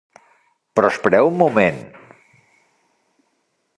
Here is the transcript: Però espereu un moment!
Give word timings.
Però 0.79 0.89
espereu 0.93 1.29
un 1.33 1.37
moment! 1.41 1.77